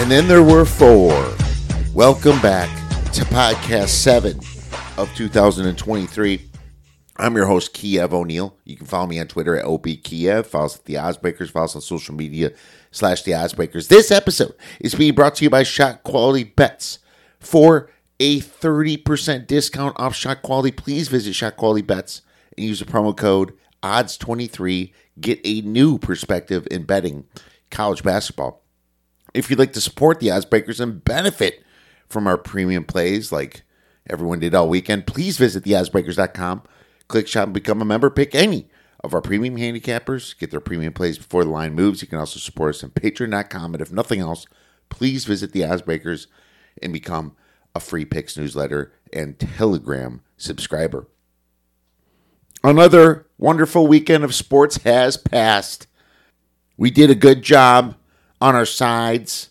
[0.00, 1.12] And then there were four.
[1.94, 2.68] Welcome back
[3.12, 4.40] to podcast seven
[4.96, 6.49] of 2023.
[7.20, 8.56] I'm your host, Kiev O'Neil.
[8.64, 10.46] You can follow me on Twitter at OBKiev.
[10.46, 11.50] Follow us at The Oddsbreakers.
[11.50, 12.52] Follow us on social media
[12.92, 13.88] slash The Oddsbreakers.
[13.88, 16.98] This episode is being brought to you by Shot Quality Bets.
[17.38, 22.22] For a 30% discount off Shot Quality, please visit Shot Quality Bets
[22.56, 24.92] and use the promo code ODDS23.
[25.20, 27.26] Get a new perspective in betting
[27.70, 28.62] college basketball.
[29.34, 31.62] If you'd like to support the Oddsbreakers and benefit
[32.08, 33.62] from our premium plays like
[34.08, 36.62] everyone did all weekend, please visit theoddsbreakers.com,
[37.10, 38.08] click shop and become a member.
[38.08, 38.68] Pick any
[39.02, 42.00] of our premium handicappers, get their premium plays before the line moves.
[42.00, 43.74] You can also support us on patreon.com.
[43.74, 44.46] And if nothing else,
[44.88, 46.26] please visit the Oddsbreakers
[46.82, 47.36] and become
[47.74, 51.06] a free picks newsletter and telegram subscriber.
[52.62, 55.86] Another wonderful weekend of sports has passed.
[56.76, 57.96] We did a good job
[58.40, 59.50] on our sides,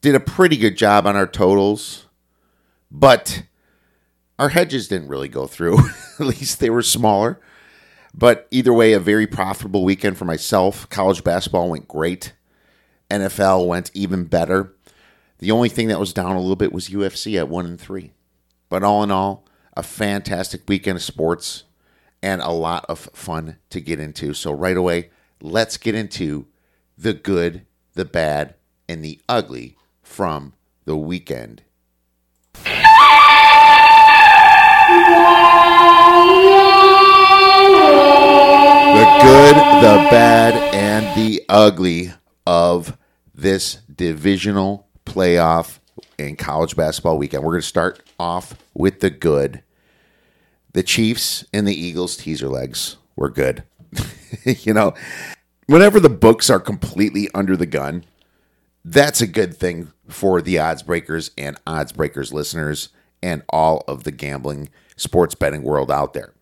[0.00, 2.06] did a pretty good job on our totals,
[2.90, 3.42] but
[4.40, 5.78] our hedges didn't really go through.
[6.18, 7.40] At least they were smaller.
[8.12, 10.88] But either way, a very profitable weekend for myself.
[10.88, 12.32] College basketball went great.
[13.10, 14.74] NFL went even better.
[15.38, 18.12] The only thing that was down a little bit was UFC at one and three.
[18.68, 19.46] But all in all,
[19.76, 21.64] a fantastic weekend of sports
[22.22, 24.34] and a lot of fun to get into.
[24.34, 26.46] So right away, let's get into
[26.98, 28.54] the good the bad,
[28.88, 30.52] and the ugly from
[30.84, 31.62] the weekend.
[39.22, 42.12] Good, the bad, and the ugly
[42.46, 42.96] of
[43.34, 45.78] this divisional playoff
[46.18, 47.42] in college basketball weekend.
[47.42, 49.62] We're going to start off with the good.
[50.72, 53.64] The Chiefs and the Eagles teaser legs were good.
[54.44, 54.94] you know,
[55.66, 58.04] whenever the books are completely under the gun,
[58.84, 62.88] that's a good thing for the odds breakers and odds breakers listeners
[63.22, 66.32] and all of the gambling sports betting world out there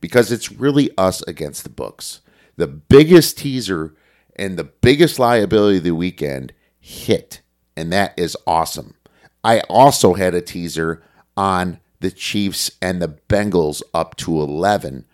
[0.00, 2.20] because it's really us against the books.
[2.56, 3.94] The biggest teaser
[4.36, 7.40] and the biggest liability of the weekend hit,
[7.76, 8.94] and that is awesome.
[9.42, 11.02] I also had a teaser
[11.36, 15.04] on the Chiefs and the Bengals up to 11,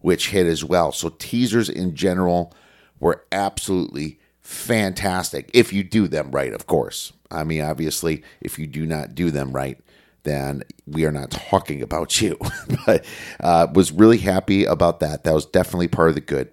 [0.00, 0.92] which hit as well.
[0.92, 2.52] So, teasers in general
[3.00, 7.12] were absolutely fantastic if you do them right, of course.
[7.30, 9.78] I mean, obviously, if you do not do them right,
[10.26, 12.38] then we are not talking about you.
[12.86, 13.04] but
[13.40, 15.24] uh, was really happy about that.
[15.24, 16.50] That was definitely part of the good.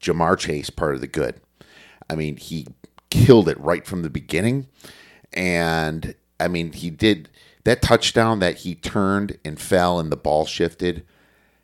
[0.00, 1.40] Ja'Marr Chase, part of the good.
[2.08, 2.66] I mean, he
[3.10, 4.68] killed it right from the beginning.
[5.32, 7.28] And I mean, he did
[7.64, 11.04] that touchdown that he turned and fell and the ball shifted.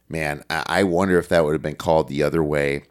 [0.09, 2.85] Man, I wonder if that would have been called the other way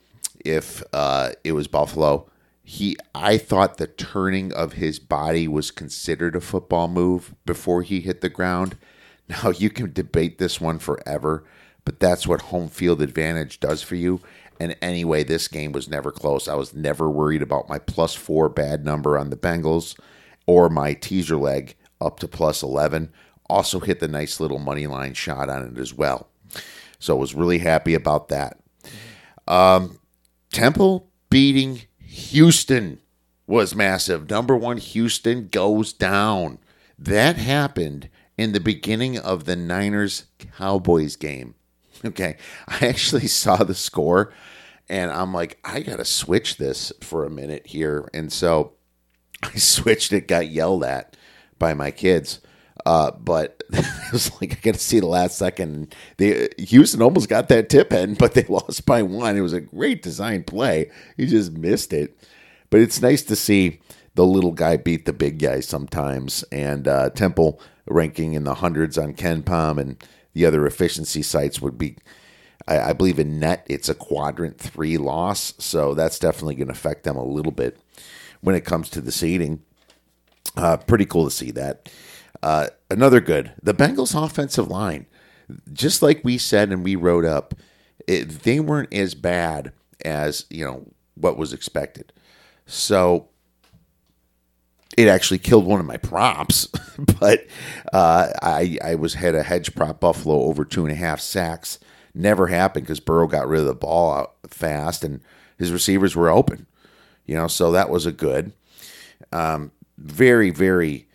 [0.43, 2.30] if uh, it was Buffalo.
[2.71, 7.99] He, I thought the turning of his body was considered a football move before he
[7.99, 8.77] hit the ground.
[9.27, 11.45] Now you can debate this one forever,
[11.85, 14.21] but that's what home field advantage does for you.
[14.57, 16.47] And anyway, this game was never close.
[16.47, 19.97] I was never worried about my plus four bad number on the Bengals
[20.45, 23.11] or my teaser leg up to plus 11.
[23.49, 26.29] Also hit the nice little money line shot on it as well.
[26.99, 28.59] So I was really happy about that.
[29.47, 29.99] Um,
[30.51, 32.99] Temple beating Houston
[33.47, 34.29] was massive.
[34.29, 36.59] Number one, Houston goes down.
[36.99, 41.55] That happened in the beginning of the Niners Cowboys game.
[42.03, 42.37] Okay.
[42.67, 44.33] I actually saw the score
[44.89, 48.09] and I'm like, I got to switch this for a minute here.
[48.11, 48.73] And so
[49.43, 51.15] I switched it, got yelled at
[51.59, 52.41] by my kids.
[52.87, 53.61] Uh, but
[54.11, 55.95] it was like I got to see the last second.
[56.17, 59.37] Houston almost got that tip in, but they lost by one.
[59.37, 60.91] It was a great design play.
[61.15, 62.17] He just missed it.
[62.69, 63.79] But it's nice to see
[64.15, 66.43] the little guy beat the big guy sometimes.
[66.51, 70.03] And uh, Temple ranking in the hundreds on KenPom and
[70.33, 71.97] the other efficiency sites would be.
[72.67, 76.73] I, I believe in net it's a quadrant three loss, so that's definitely going to
[76.73, 77.79] affect them a little bit
[78.41, 79.61] when it comes to the seeding.
[80.57, 81.89] Uh, pretty cool to see that.
[82.43, 83.53] Uh, another good.
[83.61, 85.05] The Bengals' offensive line,
[85.73, 87.53] just like we said and we wrote up,
[88.07, 89.71] it, they weren't as bad
[90.03, 92.11] as you know what was expected.
[92.65, 93.29] So
[94.97, 96.67] it actually killed one of my props,
[97.19, 97.45] but
[97.93, 101.79] uh, I I was had a hedge prop Buffalo over two and a half sacks.
[102.13, 105.21] Never happened because Burrow got rid of the ball out fast and
[105.57, 106.65] his receivers were open.
[107.25, 108.51] You know, so that was a good.
[109.31, 111.07] Um, very, very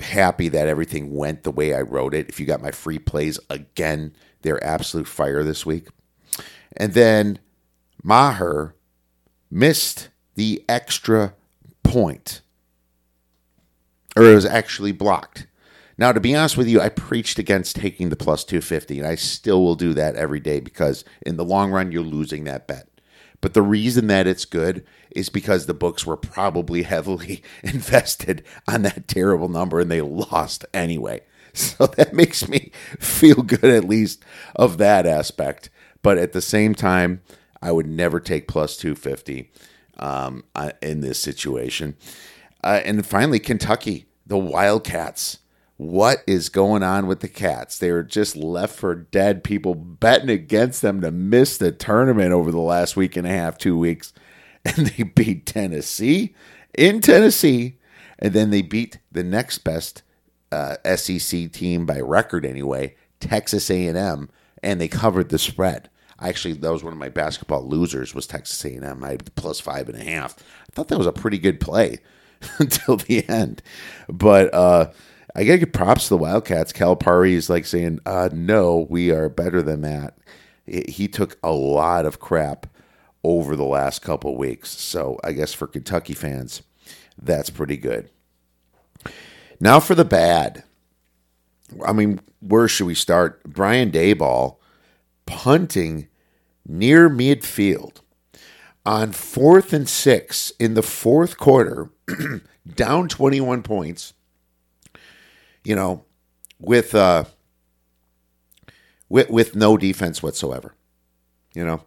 [0.00, 2.28] happy that everything went the way I wrote it.
[2.28, 5.88] If you got my free plays again, they're absolute fire this week.
[6.76, 7.38] And then
[8.02, 8.74] Maher
[9.50, 11.34] missed the extra
[11.82, 12.40] point,
[14.16, 15.46] or it was actually blocked.
[15.98, 19.16] Now, to be honest with you, I preached against taking the plus 250, and I
[19.16, 22.88] still will do that every day because in the long run, you're losing that bet.
[23.40, 28.82] But the reason that it's good is because the books were probably heavily invested on
[28.82, 31.22] that terrible number and they lost anyway.
[31.52, 32.70] So that makes me
[33.00, 35.68] feel good, at least of that aspect.
[36.00, 37.22] But at the same time,
[37.60, 39.50] I would never take plus 250
[39.98, 40.44] um,
[40.80, 41.96] in this situation.
[42.62, 45.39] Uh, and finally, Kentucky, the Wildcats.
[45.80, 47.78] What is going on with the Cats?
[47.78, 49.42] They're just left for dead.
[49.42, 53.56] People betting against them to miss the tournament over the last week and a half,
[53.56, 54.12] two weeks.
[54.62, 56.34] And they beat Tennessee
[56.76, 57.78] in Tennessee.
[58.18, 60.02] And then they beat the next best
[60.52, 64.28] uh, SEC team by record anyway, Texas A&M,
[64.62, 65.88] and they covered the spread.
[66.20, 69.02] Actually, that was one of my basketball losers was Texas A&M.
[69.02, 70.36] I had plus five and a half.
[70.38, 72.00] I thought that was a pretty good play
[72.58, 73.62] until the end.
[74.10, 74.90] But uh,
[75.34, 76.72] I gotta give props to the Wildcats.
[76.72, 80.16] Calipari is like saying, uh, "No, we are better than that."
[80.66, 82.66] He took a lot of crap
[83.22, 86.62] over the last couple weeks, so I guess for Kentucky fans,
[87.20, 88.08] that's pretty good.
[89.60, 90.64] Now for the bad.
[91.84, 93.42] I mean, where should we start?
[93.44, 94.56] Brian Daboll
[95.26, 96.08] punting
[96.66, 97.98] near midfield
[98.84, 101.90] on fourth and six in the fourth quarter,
[102.74, 104.14] down 21 points
[105.64, 106.04] you know,
[106.58, 107.24] with uh,
[109.08, 110.74] with with no defense whatsoever.
[111.54, 111.82] You know,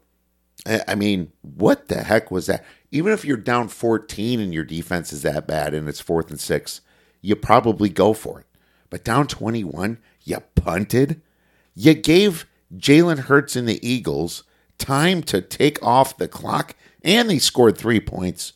[0.66, 2.64] I, I mean, what the heck was that?
[2.92, 6.40] Even if you're down 14 and your defense is that bad and it's fourth and
[6.40, 6.82] six,
[7.22, 8.46] you probably go for it.
[8.90, 11.22] But down 21, you punted.
[11.74, 14.44] You gave Jalen Hurts and the Eagles
[14.78, 18.54] time to take off the clock, and they scored three points.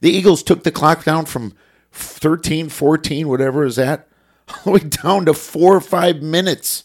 [0.00, 1.54] The Eagles took the clock down from
[1.98, 4.08] 13, 14, whatever is that,
[4.48, 6.84] all the way down to four or five minutes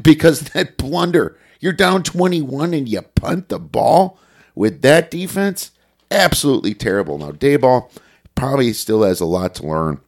[0.00, 1.36] because that blunder.
[1.60, 4.18] You're down 21 and you punt the ball
[4.54, 5.72] with that defense.
[6.10, 7.18] Absolutely terrible.
[7.18, 7.90] Now, Daboll
[8.34, 10.00] probably still has a lot to learn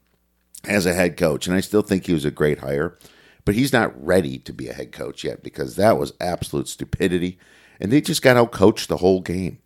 [0.64, 2.97] as a head coach, and I still think he was a great hire,
[3.44, 7.38] but he's not ready to be a head coach yet because that was absolute stupidity,
[7.81, 9.59] and they just got out coached the whole game.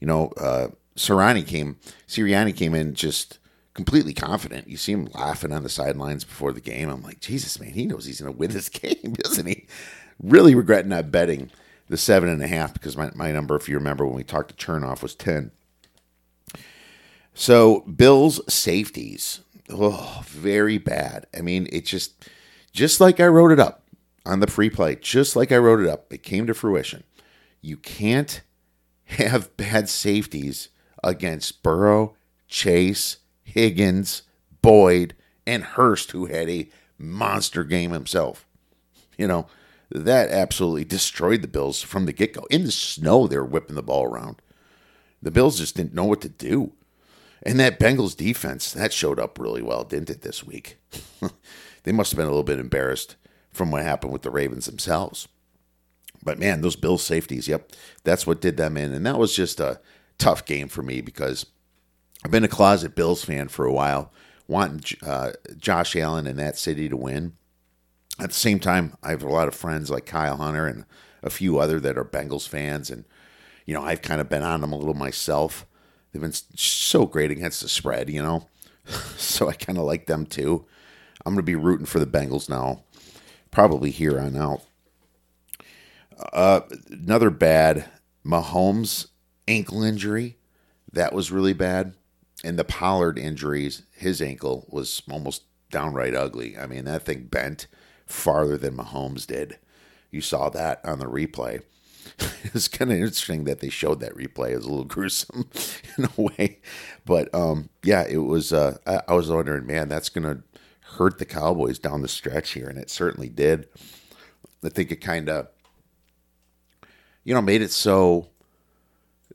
[0.00, 0.68] You know, uh,
[0.98, 3.38] Sirianni came, Sirianni came in just
[3.74, 4.68] completely confident.
[4.68, 6.88] You see him laughing on the sidelines before the game.
[6.88, 9.66] I'm like, Jesus, man, he knows he's going to win this game, doesn't he?
[10.20, 11.50] Really regretting not betting
[11.88, 14.50] the seven and a half because my, my number, if you remember when we talked
[14.58, 15.52] to Chernoff, was 10.
[17.32, 19.40] So Bills safeties,
[19.70, 21.26] oh, very bad.
[21.32, 22.28] I mean, it just,
[22.72, 23.84] just like I wrote it up
[24.26, 27.04] on the free play, just like I wrote it up, it came to fruition.
[27.60, 28.42] You can't
[29.04, 30.68] have bad safeties
[31.02, 32.14] against Burrow,
[32.48, 34.22] Chase, Higgins,
[34.62, 35.14] Boyd,
[35.46, 36.68] and Hurst, who had a
[36.98, 38.46] monster game himself.
[39.16, 39.46] You know,
[39.90, 42.44] that absolutely destroyed the Bills from the get go.
[42.50, 44.42] In the snow, they were whipping the ball around.
[45.22, 46.72] The Bills just didn't know what to do.
[47.42, 50.78] And that Bengals defense, that showed up really well, didn't it, this week?
[51.84, 53.16] they must have been a little bit embarrassed
[53.50, 55.28] from what happened with the Ravens themselves.
[56.22, 57.72] But man, those Bills safeties, yep,
[58.04, 58.92] that's what did them in.
[58.92, 59.80] And that was just a
[60.18, 61.46] tough game for me because
[62.24, 64.12] I've been a closet Bills fan for a while,
[64.46, 67.34] wanting uh, Josh Allen and that city to win.
[68.18, 70.84] At the same time, I have a lot of friends like Kyle Hunter and
[71.22, 73.04] a few other that are Bengals fans, and
[73.64, 75.66] you know I've kind of been on them a little myself.
[76.10, 78.48] They've been so great against the spread, you know,
[79.16, 80.64] so I kind of like them too.
[81.24, 82.82] I'm going to be rooting for the Bengals now,
[83.50, 84.62] probably here on out.
[86.32, 86.60] Uh,
[86.90, 87.84] another bad
[88.24, 89.08] Mahomes
[89.48, 90.36] ankle injury.
[90.92, 91.94] That was really bad.
[92.44, 96.56] And the Pollard injuries, his ankle was almost downright ugly.
[96.56, 97.66] I mean, that thing bent
[98.06, 99.58] farther than Mahomes did.
[100.10, 101.62] You saw that on the replay.
[102.44, 104.52] it's kind of interesting that they showed that replay.
[104.52, 105.50] It was a little gruesome
[105.98, 106.60] in a way,
[107.04, 108.52] but um, yeah, it was.
[108.52, 110.42] Uh, I, I was wondering, man, that's going to
[110.96, 113.68] hurt the Cowboys down the stretch here, and it certainly did.
[114.64, 115.48] I think it kind of,
[117.24, 118.28] you know, made it so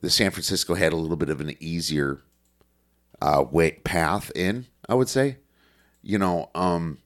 [0.04, 2.22] the San Francisco had a little bit of an easier
[3.20, 4.66] uh, way path in.
[4.88, 5.38] I would say,
[6.02, 6.98] you know, um,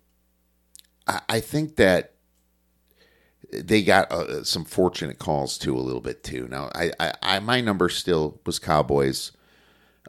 [1.06, 2.14] I, I think that
[3.52, 6.46] they got uh, some fortunate calls too a little bit too.
[6.48, 9.32] Now, I, I, I my number still was Cowboys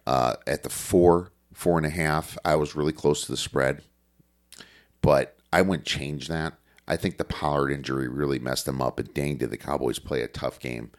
[0.08, 3.84] Uh, at the four, four and a half, I was really close to the spread,
[5.02, 6.54] but I wouldn't change that.
[6.88, 10.24] I think the Pollard injury really messed them up, and dang, did the Cowboys play
[10.24, 10.90] a tough game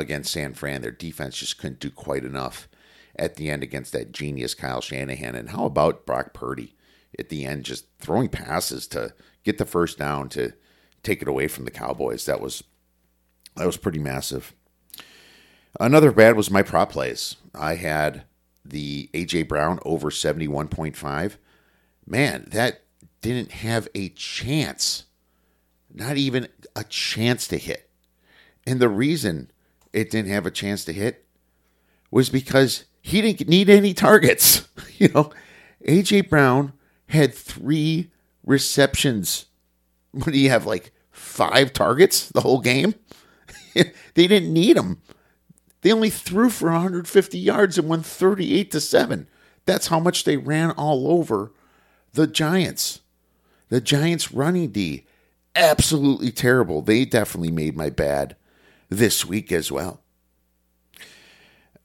[0.00, 0.82] against San Fran.
[0.82, 2.68] Their defense just couldn't do quite enough
[3.16, 5.34] at the end against that genius Kyle Shanahan.
[5.34, 6.74] And how about Brock Purdy
[7.18, 9.14] at the end, just throwing passes to
[9.44, 10.52] get the first down to
[11.02, 12.26] take it away from the Cowboys?
[12.26, 12.64] That was
[13.56, 14.54] that was pretty massive.
[15.78, 17.36] Another bad was my prop plays.
[17.54, 18.24] I had
[18.64, 21.36] the AJ Brown over 71.5.
[22.06, 22.82] Man, that
[23.20, 25.04] didn't have a chance.
[25.92, 27.90] Not even a chance to hit.
[28.66, 29.50] And the reason
[29.92, 31.24] it didn't have a chance to hit
[32.10, 34.66] was because he didn't need any targets.
[35.00, 35.32] You know,
[35.88, 36.74] AJ Brown
[37.06, 38.10] had three
[38.44, 39.46] receptions.
[40.10, 42.94] What do you have, like five targets the whole game?
[43.74, 45.00] they didn't need him.
[45.80, 49.26] They only threw for 150 yards and won 38 to 7.
[49.64, 51.52] That's how much they ran all over
[52.12, 53.00] the Giants.
[53.70, 55.06] The Giants running D
[55.54, 56.82] absolutely terrible.
[56.82, 58.36] They definitely made my bad
[58.90, 60.02] this week as well.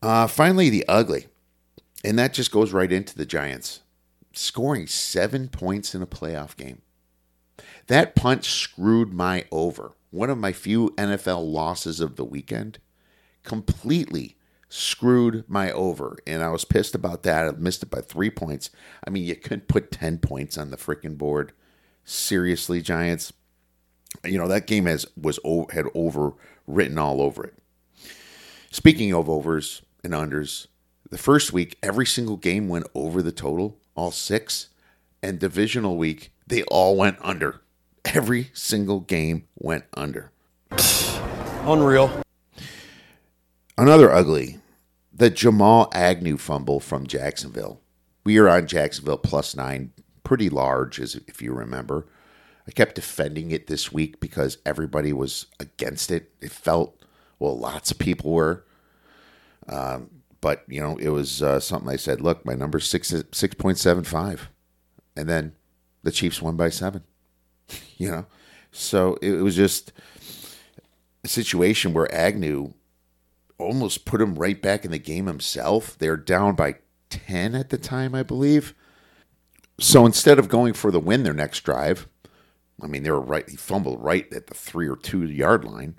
[0.02, 1.28] Uh, finally, the ugly.
[2.04, 3.82] And that just goes right into the Giants
[4.34, 6.82] scoring seven points in a playoff game.
[7.88, 9.94] That punt screwed my over.
[10.12, 12.80] One of my few NFL losses of the weekend
[13.44, 14.38] completely
[14.70, 16.18] screwed my over.
[16.28, 17.48] And I was pissed about that.
[17.48, 18.70] I missed it by three points.
[19.06, 21.54] I mean, you couldn't put 10 points on the freaking board.
[22.04, 23.34] Seriously, Giants.
[24.24, 25.40] You know, that game has was
[25.72, 26.34] had over
[26.68, 27.58] written all over it.
[28.72, 30.68] Speaking of overs and unders,
[31.10, 34.70] the first week, every single game went over the total, all six.
[35.24, 37.62] And divisional week, they all went under.
[38.04, 40.32] Every single game went under.
[41.64, 42.22] Unreal.
[43.78, 44.60] Another ugly,
[45.12, 47.82] the Jamal Agnew fumble from Jacksonville.
[48.24, 49.92] We are on Jacksonville plus nine,
[50.24, 52.08] pretty large, as if you remember.
[52.68, 56.32] I kept defending it this week because everybody was against it.
[56.42, 57.00] It felt,
[57.40, 58.66] well, lots of people were.
[59.68, 60.10] Um,
[60.42, 64.42] but, you know, it was uh, something I said, look, my number's six, 6.75.
[65.16, 65.54] And then
[66.04, 67.04] the Chiefs won by seven,
[67.98, 68.26] you know?
[68.72, 69.94] So it was just
[71.24, 72.74] a situation where Agnew
[73.58, 75.98] almost put him right back in the game himself.
[75.98, 76.76] They're down by
[77.10, 78.74] 10 at the time, I believe.
[79.80, 82.08] So instead of going for the win their next drive,
[82.82, 83.48] I mean, they were right.
[83.50, 85.96] He fumbled right at the three or two yard line.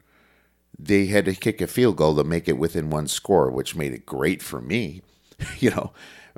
[0.79, 3.95] They had to kick a field goal to make it within one score, which made
[3.95, 5.01] it great for me,
[5.59, 5.93] you know,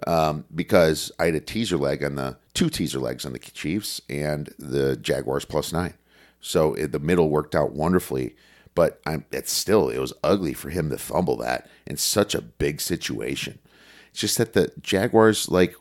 [0.06, 4.00] um, because I had a teaser leg on the two teaser legs on the Chiefs
[4.08, 5.94] and the Jaguars plus nine.
[6.40, 8.36] So it, the middle worked out wonderfully,
[8.76, 12.40] but I'm, it's still it was ugly for him to fumble that in such a
[12.40, 13.58] big situation.
[14.10, 15.74] It's just that the Jaguars, like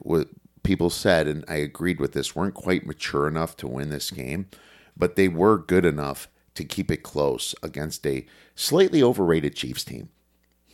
[0.67, 4.49] people said, and I agreed with this, weren't quite mature enough to win this game,
[4.97, 10.09] but they were good enough to keep it close against a slightly overrated Chiefs team.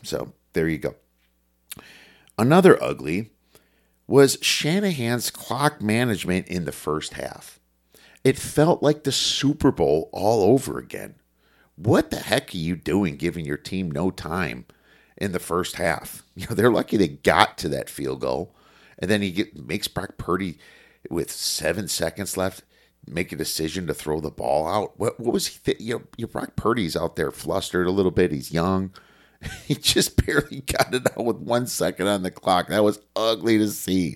[0.02, 0.96] So there you go.
[2.40, 3.30] Another ugly
[4.08, 7.60] was Shanahan's clock management in the first half.
[8.24, 11.16] It felt like the Super Bowl all over again.
[11.76, 14.66] What the heck are you doing giving your team no time
[15.18, 16.24] in the first half?
[16.36, 18.56] You know, they're lucky they got to that field goal
[19.04, 20.58] and then he get, makes Brock Purdy
[21.10, 22.64] with seven seconds left
[23.06, 24.98] make a decision to throw the ball out.
[24.98, 25.60] What, what was he?
[25.60, 28.32] Th- you know, Brock Purdy's out there flustered a little bit.
[28.32, 28.92] He's young.
[29.66, 32.70] He just barely got it out with one second on the clock.
[32.70, 34.16] That was ugly to see.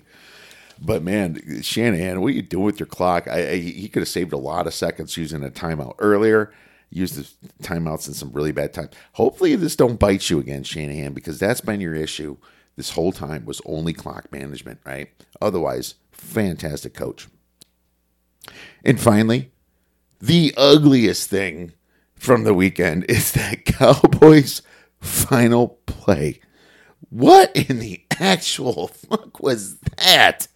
[0.80, 3.28] But man, Shanahan, what are you doing with your clock?
[3.28, 6.50] I, I, he could have saved a lot of seconds using a timeout earlier.
[6.88, 7.28] Used the
[7.62, 8.94] timeouts in some really bad times.
[9.12, 12.38] Hopefully, this don't bite you again, Shanahan, because that's been your issue
[12.78, 15.10] this whole time was only clock management, right?
[15.42, 17.26] Otherwise, fantastic coach.
[18.84, 19.50] And finally,
[20.20, 21.72] the ugliest thing
[22.14, 24.62] from the weekend is that Cowboys
[25.00, 26.40] final play.
[27.10, 30.46] What in the actual fuck was that?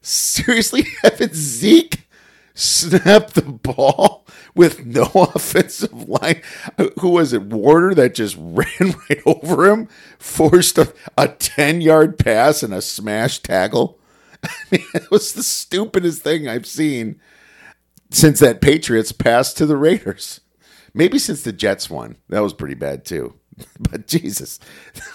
[0.00, 2.08] Seriously, having Zeke
[2.54, 6.42] snap the ball with no offensive line.
[7.00, 7.42] Who was it?
[7.42, 12.82] Warner that just ran right over him, forced a, a 10 yard pass and a
[12.82, 13.98] smash tackle.
[14.44, 17.20] I mean, it was the stupidest thing I've seen
[18.10, 20.40] since that Patriots passed to the Raiders.
[20.94, 22.16] Maybe since the Jets won.
[22.28, 23.34] That was pretty bad too.
[23.78, 24.58] But Jesus,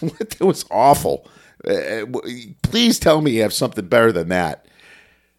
[0.02, 1.28] that was awful.
[1.68, 2.06] Uh,
[2.62, 4.68] please tell me you have something better than that.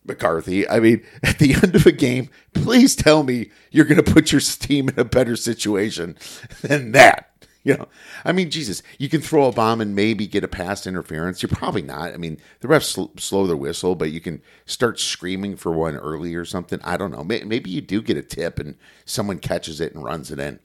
[0.08, 0.68] McCarthy.
[0.68, 4.32] I mean, at the end of a game, please tell me you're going to put
[4.32, 6.16] your team in a better situation
[6.62, 7.26] than that.
[7.64, 7.88] You know,
[8.24, 11.42] I mean, Jesus, you can throw a bomb and maybe get a pass interference.
[11.42, 12.14] You're probably not.
[12.14, 15.96] I mean, the refs sl- slow their whistle, but you can start screaming for one
[15.96, 16.80] early or something.
[16.82, 17.24] I don't know.
[17.24, 20.60] Maybe you do get a tip and someone catches it and runs it in.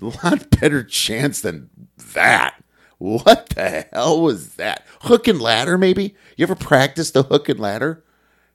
[0.00, 1.70] A lot better chance than
[2.12, 2.62] that.
[2.98, 4.84] What the hell was that?
[5.02, 6.14] Hook and ladder, maybe?
[6.36, 8.04] You ever practice the hook and ladder?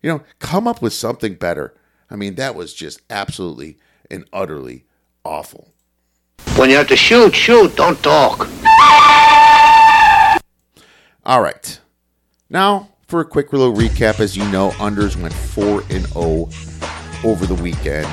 [0.01, 1.73] You know, come up with something better.
[2.09, 3.77] I mean, that was just absolutely
[4.09, 4.85] and utterly
[5.23, 5.69] awful.
[6.55, 8.47] When you have to shoot, shoot, don't talk.
[11.23, 11.79] All right.
[12.49, 16.49] Now, for a quick little recap, as you know, unders went 4 and 0
[17.23, 18.07] over the weekend.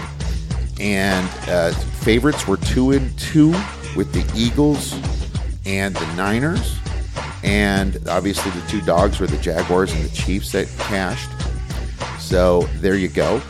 [0.79, 3.51] And uh, favorites were 2 and 2
[3.97, 4.93] with the Eagles
[5.67, 6.79] and the Niners.
[7.43, 11.31] And obviously, the two dogs were the Jaguars and the Chiefs that cashed.
[12.29, 13.41] So there you go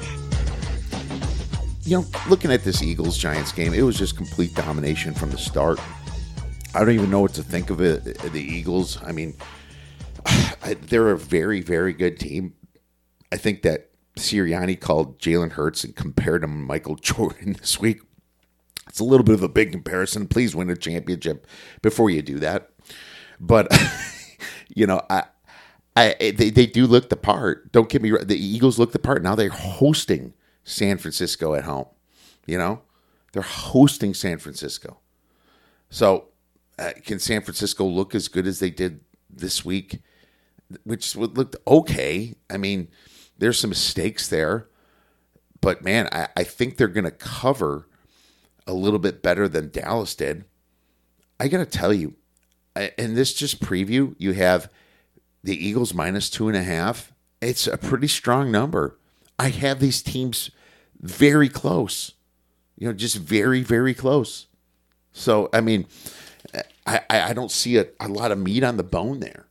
[1.88, 5.38] you know, looking at this Eagles Giants game, it was just complete domination from the
[5.38, 5.80] start.
[6.74, 8.04] I don't even know what to think of it.
[8.04, 9.34] The Eagles, I mean,
[10.82, 12.52] they're a very, very good team.
[13.32, 18.02] I think that Sirianni called Jalen Hurts and compared him to Michael Jordan this week.
[18.86, 20.28] It's a little bit of a big comparison.
[20.28, 21.46] Please win a championship
[21.80, 22.68] before you do that.
[23.40, 23.74] But
[24.68, 25.24] you know, I,
[25.98, 27.72] I they, they do look the part.
[27.72, 28.26] Don't get me wrong.
[28.26, 29.22] The Eagles look the part.
[29.22, 31.86] Now they're hosting San Francisco at home.
[32.46, 32.82] You know,
[33.32, 34.98] they're hosting San Francisco.
[35.90, 36.28] So,
[36.78, 40.00] uh, can San Francisco look as good as they did this week?
[40.84, 42.34] Which looked okay.
[42.50, 42.88] I mean,
[43.38, 44.68] there's some mistakes there,
[45.60, 47.88] but man, I, I think they're going to cover
[48.66, 50.44] a little bit better than Dallas did.
[51.40, 52.16] I got to tell you,
[52.98, 54.70] in this just preview, you have
[55.42, 57.12] the Eagles minus two and a half.
[57.40, 58.98] It's a pretty strong number.
[59.38, 60.50] I have these teams
[61.00, 62.12] very close.
[62.76, 64.46] You know, just very, very close.
[65.12, 65.86] So, I mean,
[66.86, 69.46] I, I don't see a, a lot of meat on the bone there.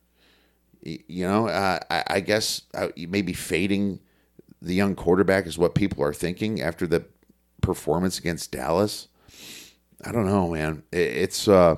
[0.82, 4.00] You know, uh, I, I guess uh, maybe fading
[4.62, 7.04] the young quarterback is what people are thinking after the
[7.60, 9.08] performance against Dallas.
[10.04, 10.84] I don't know, man.
[10.92, 11.76] it's uh,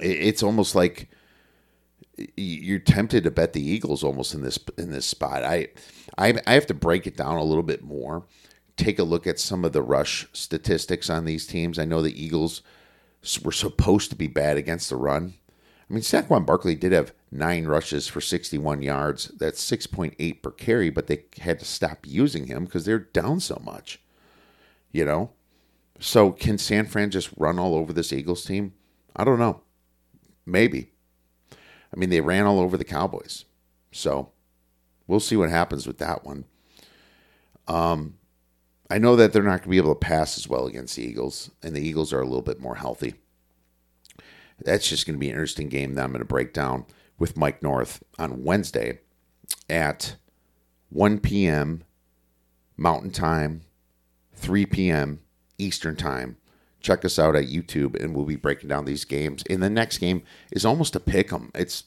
[0.00, 1.08] it's almost like
[2.36, 5.44] you're tempted to bet the Eagles almost in this in this spot.
[5.44, 5.68] I,
[6.18, 8.24] I I have to break it down a little bit more.
[8.76, 11.78] Take a look at some of the rush statistics on these teams.
[11.78, 12.62] I know the Eagles
[13.42, 15.34] were supposed to be bad against the run.
[15.88, 19.28] I mean, Saquon Barkley did have nine rushes for 61 yards.
[19.38, 23.60] That's 6.8 per carry, but they had to stop using him because they're down so
[23.64, 24.00] much.
[24.92, 25.30] You know?
[25.98, 28.72] So can San Fran just run all over this Eagles team?
[29.16, 29.62] I don't know.
[30.46, 30.92] Maybe.
[31.92, 33.44] I mean, they ran all over the Cowboys.
[33.92, 34.30] So
[35.06, 36.44] we'll see what happens with that one.
[37.66, 38.18] Um,
[38.90, 41.02] I know that they're not going to be able to pass as well against the
[41.02, 43.14] Eagles, and the Eagles are a little bit more healthy.
[44.58, 46.86] That's just going to be an interesting game that I'm going to break down
[47.18, 48.98] with Mike North on Wednesday
[49.68, 50.16] at
[50.90, 51.84] 1 p.m.
[52.76, 53.62] Mountain Time,
[54.34, 55.20] 3 p.m.
[55.58, 56.36] Eastern Time
[56.80, 59.42] check us out at YouTube, and we'll be breaking down these games.
[59.48, 61.50] And the next game is almost a pick 'em.
[61.54, 61.84] It's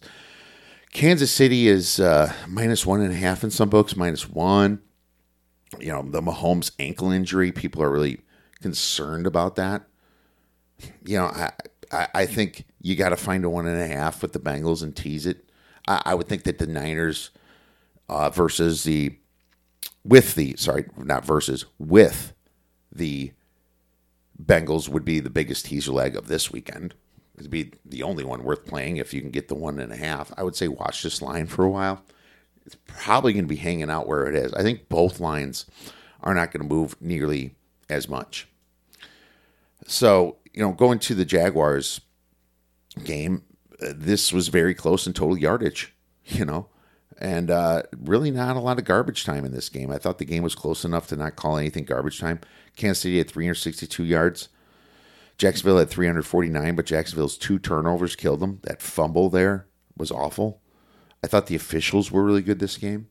[0.92, 4.82] Kansas City is uh, minus one and a half in some books, minus one.
[5.80, 8.22] You know, the Mahomes ankle injury, people are really
[8.62, 9.88] concerned about that.
[11.04, 11.52] You know, I
[11.92, 14.84] I, I think you got to find a one and a half with the Bengals
[14.84, 15.50] and tease it.
[15.88, 17.32] I, I would think that the Niners
[18.10, 19.16] uh, versus the
[20.04, 22.34] with the sorry, not versus with
[22.92, 23.32] the
[24.44, 26.96] Bengals would be the biggest teaser leg of this weekend.
[27.38, 29.98] It'd be the only one worth playing if you can get the one and a
[29.98, 30.32] half.
[30.38, 32.04] I would say watch this line for a while.
[32.66, 34.54] It's probably going to be hanging out where it is.
[34.54, 35.66] I think both lines
[36.22, 37.56] are not going to move nearly
[37.90, 38.48] as much.
[39.86, 42.02] So, you know, going to the Jaguars
[43.04, 43.44] game,
[43.82, 45.94] uh, this was very close in total yardage,
[46.26, 46.68] you know,
[47.20, 49.92] and uh, really not a lot of garbage time in this game.
[49.92, 52.40] I thought the game was close enough to not call anything garbage time.
[52.76, 54.50] Kansas City had 362 yards.
[55.38, 58.60] Jacksonville had 349, but Jacksonville's two turnovers killed them.
[58.64, 60.62] That fumble there was awful.
[61.24, 63.08] I thought the officials were really good this game.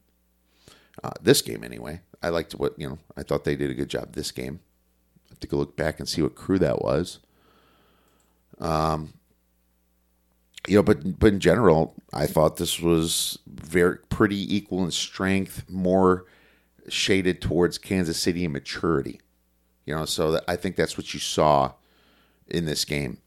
[1.02, 2.00] Uh, this game, anyway.
[2.22, 4.60] I liked what, you know, I thought they did a good job this game.
[5.26, 7.18] I have to go look back and see what crew that was.
[8.60, 9.14] Um,
[10.68, 15.64] you know, but but in general, I thought this was very pretty equal in strength,
[15.68, 16.26] more
[16.88, 19.20] shaded towards Kansas City and maturity.
[19.86, 21.72] You know, so that, I think that's what you saw
[22.46, 23.18] in this game.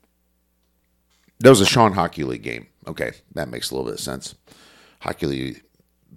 [1.39, 2.67] That was a Shawn Hochuli game.
[2.87, 4.35] Okay, that makes a little bit of sense.
[4.99, 5.63] Hockey League,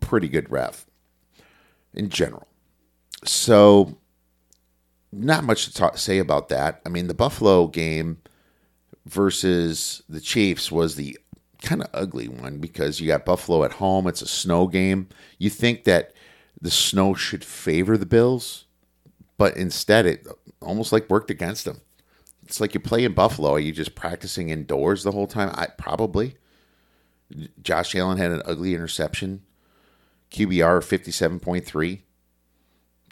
[0.00, 0.86] pretty good ref
[1.92, 2.46] in general.
[3.24, 3.98] So,
[5.10, 6.80] not much to talk, say about that.
[6.86, 8.18] I mean, the Buffalo game
[9.08, 11.18] versus the Chiefs was the
[11.62, 14.06] kind of ugly one because you got Buffalo at home.
[14.06, 15.08] It's a snow game.
[15.38, 16.12] You think that
[16.60, 18.66] the snow should favor the Bills,
[19.36, 20.26] but instead it
[20.60, 21.80] almost like worked against them.
[22.44, 23.52] It's like you play in Buffalo.
[23.54, 25.50] Are you just practicing indoors the whole time?
[25.54, 26.36] I probably.
[27.62, 29.42] Josh Allen had an ugly interception.
[30.30, 32.00] QBR 57.3.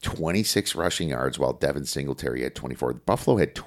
[0.03, 2.95] 26 rushing yards while Devin Singletary had 24.
[2.95, 3.59] Buffalo had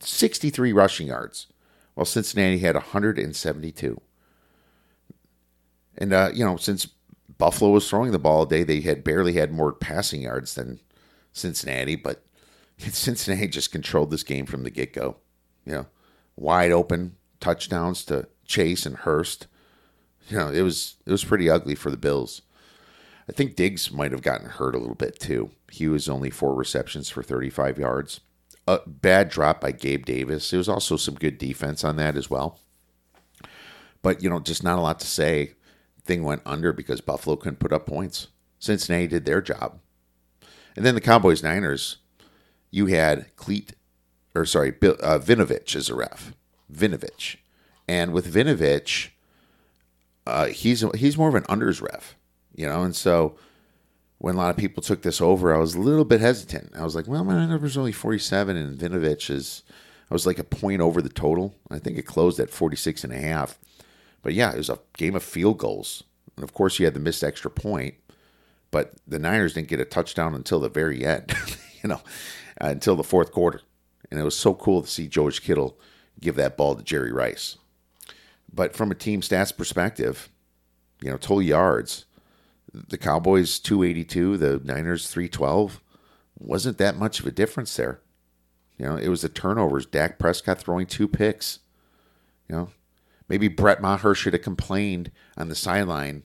[0.00, 1.46] 63 rushing yards
[1.94, 4.00] while Cincinnati had 172.
[5.96, 6.88] And, uh, you know, since
[7.38, 10.80] Buffalo was throwing the ball all day, they had barely had more passing yards than
[11.32, 12.24] Cincinnati, but
[12.78, 15.16] Cincinnati just controlled this game from the get go.
[15.64, 15.86] You know,
[16.36, 19.46] wide open touchdowns to Chase and Hurst.
[20.28, 22.42] You know, it was it was pretty ugly for the Bills.
[23.28, 25.50] I think Diggs might have gotten hurt a little bit too.
[25.70, 28.20] He was only four receptions for 35 yards.
[28.66, 30.50] A bad drop by Gabe Davis.
[30.50, 32.60] There was also some good defense on that as well.
[34.02, 35.54] But, you know, just not a lot to say.
[36.04, 38.28] Thing went under because Buffalo couldn't put up points.
[38.58, 39.80] Cincinnati did their job.
[40.76, 41.98] And then the Cowboys Niners,
[42.70, 43.74] you had Clete,
[44.34, 46.34] or sorry, Bill, uh, Vinovich as a ref.
[46.72, 47.36] Vinovich.
[47.86, 49.10] And with Vinovich,
[50.26, 52.16] uh, he's he's more of an unders ref,
[52.54, 53.36] you know, and so
[54.18, 56.72] when a lot of people took this over, I was a little bit hesitant.
[56.76, 59.62] I was like, well, my number number's only 47, and Vinovich is,
[60.10, 61.54] I was like a point over the total.
[61.70, 63.58] I think it closed at 46 and a half.
[64.22, 66.04] But yeah, it was a game of field goals.
[66.36, 67.94] And of course, you had the missed extra point,
[68.70, 71.32] but the Niners didn't get a touchdown until the very end,
[71.82, 72.00] you know,
[72.60, 73.60] uh, until the fourth quarter.
[74.10, 75.78] And it was so cool to see George Kittle
[76.20, 77.58] give that ball to Jerry Rice.
[78.52, 80.28] But from a team stats perspective,
[81.00, 82.04] you know, total yards,
[82.74, 85.80] the Cowboys 282, the Niners 312.
[86.36, 88.00] Wasn't that much of a difference there.
[88.76, 89.86] You know, it was the turnovers.
[89.86, 91.60] Dak Prescott throwing two picks.
[92.48, 92.68] You know,
[93.28, 96.24] maybe Brett Maher should have complained on the sideline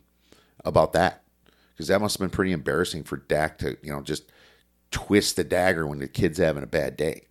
[0.65, 1.23] about that
[1.71, 4.31] because that must have been pretty embarrassing for Dak to, you know, just
[4.91, 7.27] twist the dagger when the kid's having a bad day.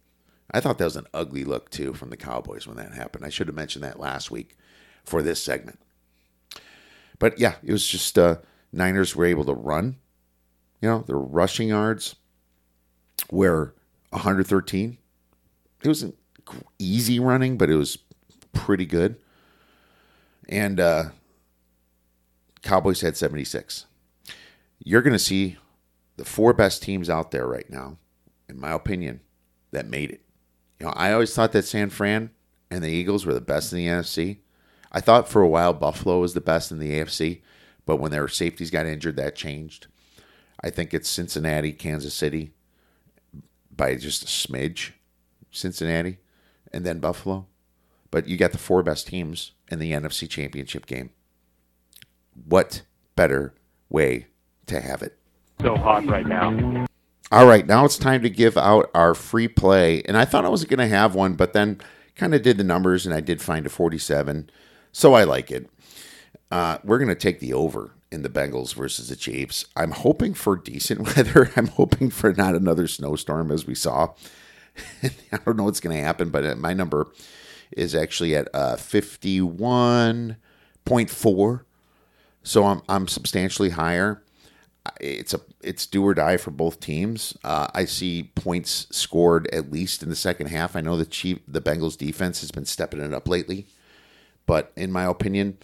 [0.50, 3.24] I thought that was an ugly look too from the Cowboys when that happened.
[3.24, 4.56] I should have mentioned that last week
[5.04, 5.80] for this segment.
[7.18, 8.36] But yeah, it was just uh,
[8.72, 9.96] Niners were able to run.
[10.80, 12.16] You know, their rushing yards
[13.30, 13.74] were
[14.10, 14.98] 113.
[15.82, 16.16] It wasn't
[16.78, 17.98] easy running, but it was
[18.52, 19.16] pretty good.
[20.48, 21.04] And uh,
[22.62, 23.86] Cowboys had 76.
[24.84, 25.56] You're going to see
[26.16, 27.98] the four best teams out there right now,
[28.48, 29.20] in my opinion,
[29.72, 30.22] that made it.
[30.78, 32.30] You know, I always thought that San Fran
[32.70, 34.38] and the Eagles were the best in the NFC.
[34.90, 37.42] I thought for a while Buffalo was the best in the AFC.
[37.88, 39.86] But when their safeties got injured, that changed.
[40.62, 42.52] I think it's Cincinnati, Kansas City
[43.74, 44.90] by just a smidge,
[45.50, 46.18] Cincinnati,
[46.70, 47.46] and then Buffalo.
[48.10, 51.08] But you got the four best teams in the NFC Championship game.
[52.46, 52.82] What
[53.16, 53.54] better
[53.88, 54.26] way
[54.66, 55.16] to have it?
[55.62, 56.86] So hot right now.
[57.32, 60.02] All right, now it's time to give out our free play.
[60.02, 61.80] And I thought I was going to have one, but then
[62.16, 64.50] kind of did the numbers and I did find a 47.
[64.92, 65.70] So I like it.
[66.50, 69.66] Uh, we're going to take the over in the Bengals versus the Chiefs.
[69.76, 71.50] I'm hoping for decent weather.
[71.56, 74.14] I'm hoping for not another snowstorm as we saw.
[75.02, 77.08] I don't know what's going to happen, but uh, my number
[77.76, 81.60] is actually at uh, 51.4.
[82.42, 84.22] So I'm, I'm substantially higher.
[85.00, 87.36] It's a it's do or die for both teams.
[87.44, 90.74] Uh, I see points scored at least in the second half.
[90.74, 93.66] I know the Chief the Bengals defense has been stepping it up lately,
[94.46, 95.58] but in my opinion,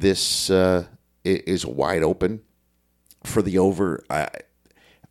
[0.00, 0.86] this uh,
[1.24, 2.42] is wide open
[3.24, 4.04] for the over.
[4.10, 4.28] I,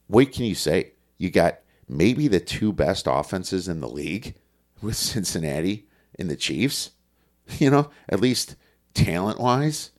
[0.07, 0.93] what can you say?
[1.17, 4.35] You got maybe the two best offenses in the league
[4.81, 6.91] with Cincinnati and the Chiefs.
[7.59, 8.55] You know, at least
[8.95, 9.91] talent wise.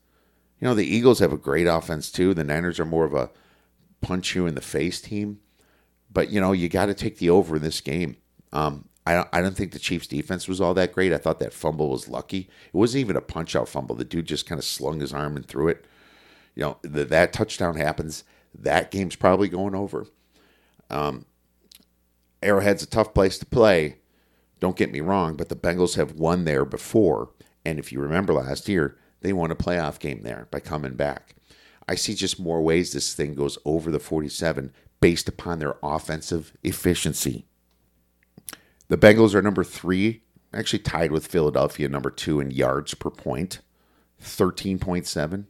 [0.61, 2.35] You know, the Eagles have a great offense too.
[2.35, 3.31] The Niners are more of a
[4.01, 5.39] punch you in the face team.
[6.11, 8.17] But, you know, you got to take the over in this game.
[8.53, 11.13] Um, I don't, I don't think the Chiefs' defense was all that great.
[11.13, 12.51] I thought that fumble was lucky.
[12.67, 13.95] It wasn't even a punch out fumble.
[13.95, 15.85] The dude just kind of slung his arm and threw it.
[16.57, 18.25] You know, the, that touchdown happens.
[18.53, 20.07] That game's probably going over.
[20.91, 21.25] Um,
[22.43, 23.99] Arrowhead's a tough place to play.
[24.59, 27.31] Don't get me wrong, but the Bengals have won there before.
[27.65, 31.35] And if you remember last year, they won a playoff game there by coming back.
[31.89, 36.53] I see just more ways this thing goes over the 47 based upon their offensive
[36.63, 37.47] efficiency.
[38.89, 40.23] The Bengals are number three,
[40.53, 43.61] actually tied with Philadelphia, number two in yards per point,
[44.23, 45.47] 13.7.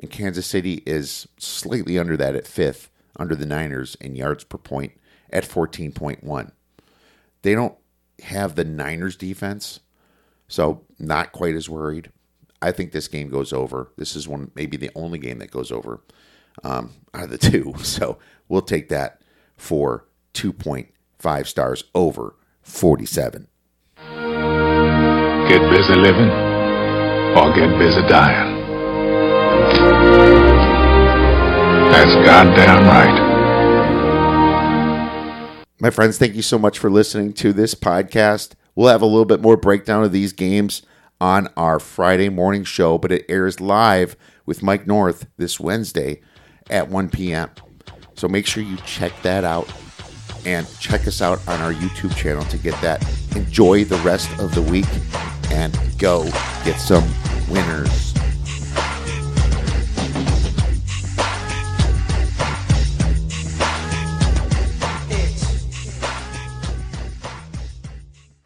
[0.00, 4.58] And Kansas City is slightly under that at fifth, under the Niners in yards per
[4.58, 4.92] point
[5.30, 6.52] at 14.1.
[7.42, 7.76] They don't
[8.24, 9.80] have the Niners defense,
[10.48, 12.10] So not quite as worried.
[12.60, 13.92] I think this game goes over.
[13.96, 16.00] This is one, maybe the only game that goes over
[16.64, 17.74] um, out of the two.
[17.82, 18.18] So
[18.48, 19.22] we'll take that
[19.56, 23.48] for 2.5 stars over 47.
[25.48, 26.30] Get busy living
[27.36, 28.58] or get busy dying.
[31.90, 33.28] That's goddamn right.
[35.80, 38.52] My friends, thank you so much for listening to this podcast.
[38.74, 40.82] We'll have a little bit more breakdown of these games
[41.20, 46.20] on our Friday morning show, but it airs live with Mike North this Wednesday
[46.70, 47.50] at 1 p.m.
[48.14, 49.72] So make sure you check that out
[50.48, 53.04] and check us out on our YouTube channel to get that.
[53.36, 54.86] Enjoy the rest of the week
[55.50, 56.24] and go
[56.64, 57.04] get some
[57.50, 58.07] winners.